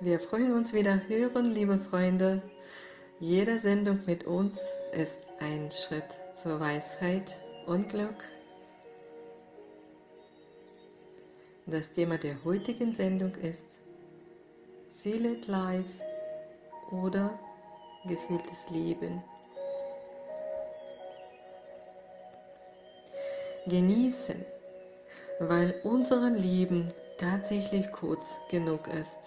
[0.00, 2.40] Wir freuen uns wieder hören, liebe Freunde.
[3.18, 4.60] Jede Sendung mit uns
[4.92, 7.36] ist ein Schritt zur Weisheit
[7.66, 8.22] und Glück.
[11.66, 13.66] Das Thema der heutigen Sendung ist
[15.02, 15.90] Feel it life
[16.92, 17.36] oder
[18.06, 19.20] gefühltes Leben.
[23.66, 24.44] Genießen,
[25.40, 29.18] weil unser Leben tatsächlich kurz genug ist.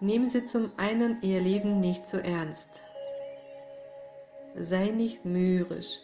[0.00, 2.68] Nehmen Sie zum einen Ihr Leben nicht zu ernst.
[4.54, 5.98] Sei nicht mürrisch.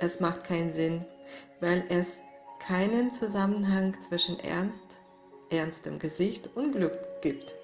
[0.00, 1.04] Es macht keinen Sinn,
[1.60, 2.18] weil es
[2.58, 4.84] keinen Zusammenhang zwischen Ernst,
[5.50, 7.54] ernstem Gesicht und Glück gibt.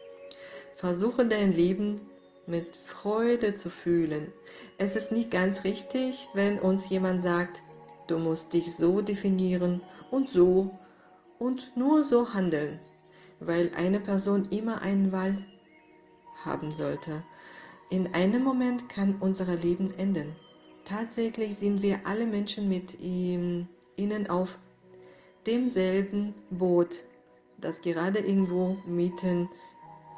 [0.77, 2.01] Versuche dein Leben
[2.47, 4.33] mit Freude zu fühlen.
[4.79, 7.63] Es ist nicht ganz richtig, wenn uns jemand sagt,
[8.07, 9.81] du musst dich so definieren
[10.13, 10.71] und so
[11.41, 12.79] und nur so handeln,
[13.47, 15.45] weil eine Person immer einen Wahl
[16.45, 17.23] haben sollte.
[17.91, 20.35] In einem Moment kann unser Leben enden.
[20.85, 24.59] Tatsächlich sind wir alle Menschen mit ihm, ihnen auf
[25.47, 27.05] demselben Boot,
[27.59, 29.49] das gerade irgendwo mitten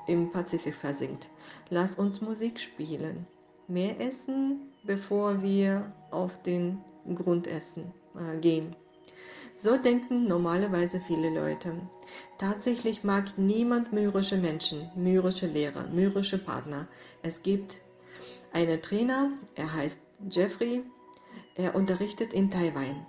[0.07, 1.31] im Pazifik versinkt.
[1.71, 3.27] Lass uns Musik spielen.
[3.69, 6.79] Mehr essen, bevor wir auf den
[7.15, 8.77] Grund essen, äh, gehen.
[9.57, 11.75] So denken normalerweise viele Leute.
[12.39, 16.89] Tatsächlich mag niemand mürrische Menschen, mürrische Lehrer, mürrische Partner.
[17.23, 17.77] Es gibt
[18.53, 20.83] einen Trainer, er heißt Jeffrey,
[21.55, 23.07] er unterrichtet in Taiwan.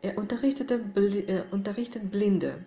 [0.00, 2.64] Er äh, unterrichtet Blinde.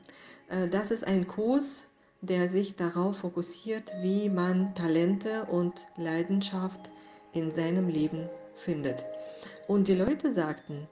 [0.49, 1.85] Äh, das ist ein Kurs,
[2.21, 6.89] der sich darauf fokussiert, wie man Talente und Leidenschaft
[7.31, 9.05] in seinem Leben findet.
[9.67, 10.87] Und die Leute sagten,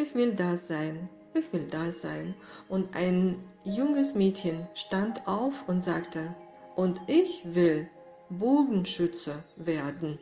[0.00, 2.34] ich will das sein, ich will das sein.
[2.68, 6.34] Und ein junges Mädchen stand auf und sagte,
[6.74, 7.88] und ich will
[8.30, 10.18] Bogenschütze werden.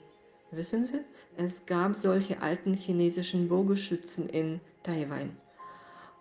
[0.50, 1.00] Wissen Sie,
[1.36, 5.36] es gab solche alten chinesischen Bogenschützen in Taiwan.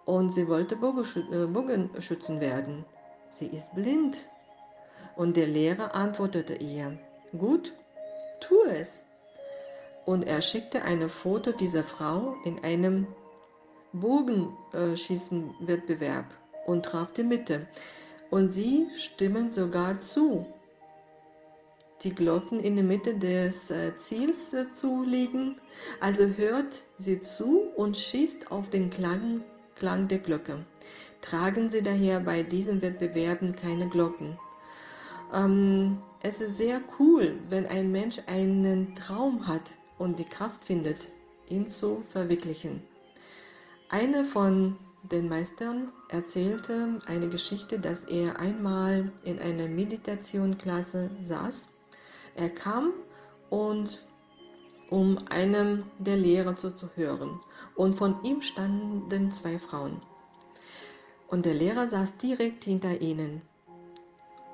[0.05, 2.85] Und sie wollte äh, Bogenschützen werden.
[3.29, 4.29] Sie ist blind.
[5.15, 6.97] Und der Lehrer antwortete ihr,
[7.37, 7.73] gut,
[8.39, 9.03] tu es.
[10.05, 13.07] Und er schickte ein Foto dieser Frau in einem
[13.99, 16.25] Bogenschießenwettbewerb
[16.65, 17.67] und traf die Mitte.
[18.29, 20.45] Und sie stimmen sogar zu,
[22.03, 25.55] die Glocken in der Mitte des äh, Ziels äh, zu legen.
[25.99, 29.43] Also hört sie zu und schießt auf den Klang,
[29.75, 30.65] Klang der Glocke.
[31.21, 34.37] Tragen Sie daher bei diesen Wettbewerben keine Glocken.
[35.33, 41.11] Ähm, es ist sehr cool, wenn ein Mensch einen Traum hat und die Kraft findet,
[41.49, 42.81] ihn zu verwirklichen.
[43.89, 51.69] Einer von den Meistern erzählte eine Geschichte, dass er einmal in einer Meditationsklasse saß.
[52.35, 52.91] Er kam
[53.49, 54.05] und
[54.89, 57.39] um einem der Lehrer zuzuhören
[57.75, 60.01] und von ihm standen zwei Frauen.
[61.29, 63.41] Und der Lehrer saß direkt hinter ihnen.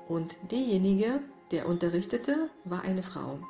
[0.06, 1.20] Und diejenige,
[1.50, 3.40] der unterrichtete, war eine Frau.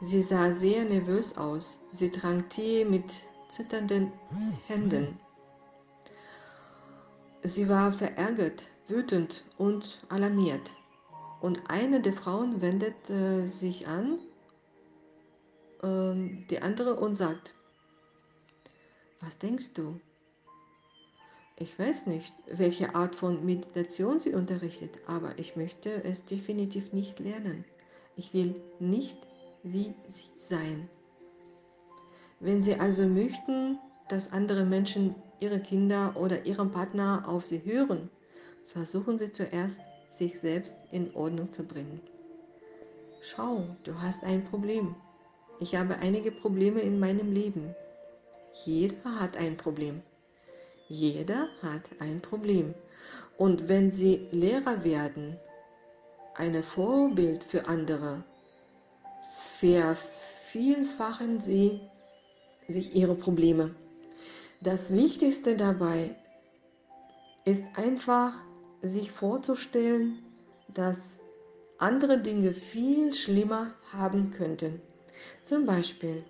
[0.00, 1.80] Sie sah sehr nervös aus.
[1.90, 4.12] Sie trank Tee mit zitternden
[4.66, 5.18] Händen.
[7.44, 10.72] Sie war verärgert, wütend und alarmiert.
[11.40, 14.18] Und eine der Frauen wendet äh, sich an
[15.82, 17.54] äh, die andere und sagt,
[19.20, 20.00] was denkst du?
[21.56, 27.20] Ich weiß nicht, welche Art von Meditation sie unterrichtet, aber ich möchte es definitiv nicht
[27.20, 27.64] lernen.
[28.16, 29.18] Ich will nicht
[29.62, 30.88] wie sie sein.
[32.44, 33.78] Wenn Sie also möchten,
[34.10, 38.10] dass andere Menschen Ihre Kinder oder Ihren Partner auf Sie hören,
[38.66, 42.02] versuchen Sie zuerst, sich selbst in Ordnung zu bringen.
[43.22, 44.94] Schau, du hast ein Problem.
[45.58, 47.74] Ich habe einige Probleme in meinem Leben.
[48.66, 50.02] Jeder hat ein Problem.
[50.88, 52.74] Jeder hat ein Problem.
[53.38, 55.38] Und wenn Sie Lehrer werden,
[56.34, 58.22] ein Vorbild für andere,
[59.58, 61.80] vervielfachen Sie
[62.68, 63.74] sich ihre Probleme.
[64.60, 66.14] Das Wichtigste dabei
[67.44, 68.32] ist einfach,
[68.82, 70.22] sich vorzustellen,
[70.72, 71.18] dass
[71.78, 74.80] andere Dinge viel schlimmer haben könnten.
[75.42, 76.24] Zum Beispiel,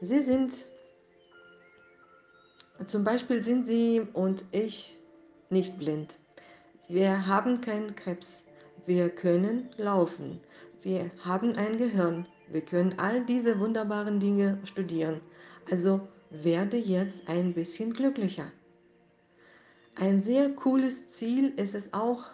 [0.00, 0.66] Sie sind,
[2.86, 4.98] zum Beispiel sind Sie und ich
[5.50, 6.18] nicht blind.
[6.88, 8.44] Wir haben keinen Krebs.
[8.86, 10.40] Wir können laufen.
[10.82, 12.26] Wir haben ein Gehirn.
[12.48, 15.20] Wir können all diese wunderbaren Dinge studieren.
[15.70, 16.00] Also
[16.30, 18.50] werde jetzt ein bisschen glücklicher.
[19.94, 22.24] Ein sehr cooles Ziel ist es auch,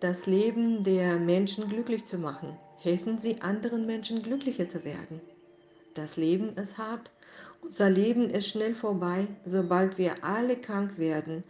[0.00, 2.58] das Leben der Menschen glücklich zu machen.
[2.78, 5.20] Helfen Sie anderen Menschen glücklicher zu werden.
[5.94, 7.12] Das Leben ist hart.
[7.62, 9.26] Unser Leben ist schnell vorbei.
[9.44, 11.42] Sobald wir alle krank werden,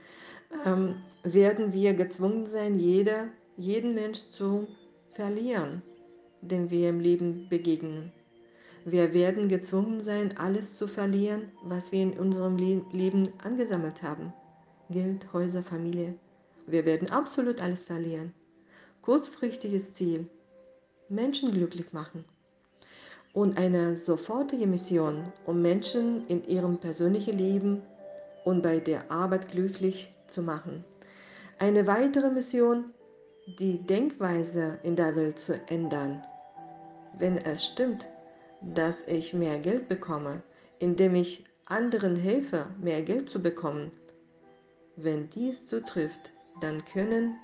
[0.65, 4.69] ähm, werden wir gezwungen sein, jeder, jeden Mensch zu
[5.15, 5.83] verlieren,
[6.43, 8.13] dem wir im Leben begegnen.
[8.89, 14.33] Wir werden gezwungen sein, alles zu verlieren, was wir in unserem Le Leben angesammelt haben.
[14.91, 16.15] Geld, Häuser, Familie.
[16.69, 18.33] Wir werden absolut alles verlieren.
[19.03, 20.29] Kurzfristiges Ziel.
[21.09, 22.25] Menschen glücklich machen.
[23.33, 27.83] Und eine sofortige Mission, um Menschen in ihrem persönlichen Leben
[28.45, 30.85] und bei der Arbeit glücklich zu machen.
[31.59, 32.95] Eine weitere Mission,
[33.59, 36.23] die Denkweise in der Welt zu ändern.
[37.19, 38.07] Wenn es stimmt,
[38.63, 40.43] dass ich mehr Geld bekomme,
[40.79, 43.91] indem ich anderen helfe, mehr Geld zu bekommen.
[44.97, 47.37] Wenn dies zutrifft, dann können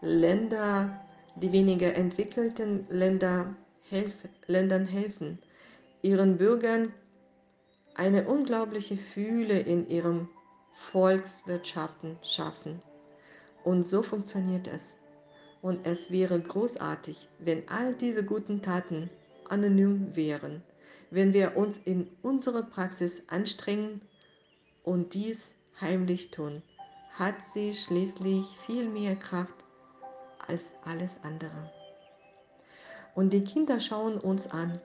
[0.00, 1.00] Länder,
[1.36, 4.12] die weniger entwickelten Länder helf
[4.46, 5.38] Ländern helfen,
[6.02, 6.92] ihren Bürgern
[7.94, 10.28] eine unglaubliche Fühle in ihren
[10.92, 12.80] Volkswirtschaften schaffen.
[13.64, 14.96] Und so funktioniert es.
[15.60, 19.10] Und es wäre großartig, wenn all diese guten Taten
[19.50, 20.62] anonym wären,
[21.10, 24.00] wenn wir uns in unserer Praxis anstrengen
[24.82, 26.62] und dies heimlich tun,
[27.18, 29.56] hat sie schließlich viel mehr Kraft
[30.46, 31.72] als alles andere.
[33.14, 34.80] Und die Kinder schauen uns an,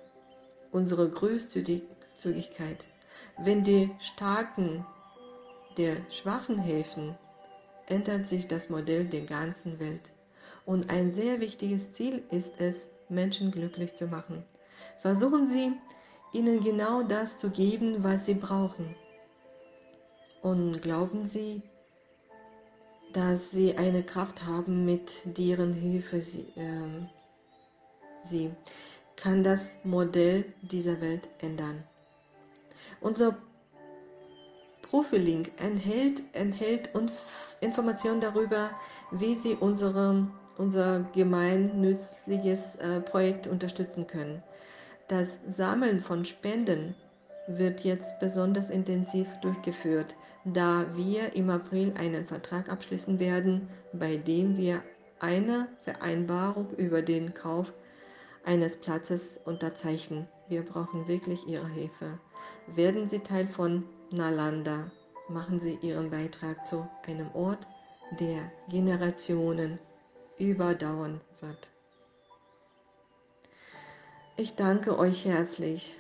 [0.72, 2.88] unsere Großzügigkeit.
[3.38, 4.86] Wenn die Starken
[5.78, 7.16] der Schwachen helfen,
[7.88, 10.12] ändert sich das Modell der ganzen Welt.
[10.66, 14.44] Und ein sehr wichtiges Ziel ist es, Menschen glücklich zu machen.
[15.04, 15.74] Versuchen Sie,
[16.32, 18.96] ihnen genau das zu geben, was sie brauchen.
[20.42, 21.62] Und glauben Sie,
[23.12, 27.06] dass Sie eine Kraft haben, mit deren Hilfe Sie, äh,
[28.24, 28.52] Sie
[29.18, 31.84] kann das Modell dieser Welt ändern.
[33.02, 33.38] Unser
[34.84, 36.92] Profilink enthält, enthält
[37.60, 38.70] Informationen darüber,
[39.12, 40.26] wie Sie unsere,
[40.58, 44.42] unser gemeinnützliches äh, Projekt unterstützen können.
[45.14, 46.96] Das Sammeln von Spenden
[47.46, 54.58] wird jetzt besonders intensiv durchgeführt, da wir im April einen Vertrag abschließen werden, bei dem
[54.58, 54.82] wir
[55.20, 57.72] eine Vereinbarung über den Kauf
[58.44, 60.28] eines Platzes unterzeichnen.
[60.50, 62.18] Wir brauchen wirklich Ihre Hilfe.
[62.76, 64.90] Werden Sie Teil von Nalanda.
[65.30, 67.68] Machen Sie Ihren Beitrag zu einem Ort,
[68.20, 69.78] der Generationen
[70.40, 71.73] überdauern wird.
[74.36, 75.96] Ich danke euch herzlich.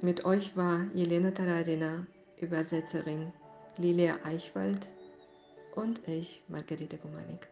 [0.00, 2.06] Mit euch war Jelena Taradina,
[2.38, 3.34] Übersetzerin,
[3.76, 4.86] Lilia Eichwald
[5.74, 7.48] und ich, Margarete Gumanik.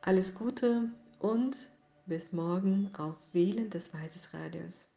[0.00, 0.88] Alles Gute
[1.18, 1.68] und
[2.06, 4.88] bis morgen auf Wählen des Weises Radios.